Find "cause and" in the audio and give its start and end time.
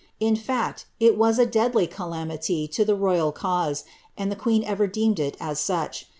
3.31-4.31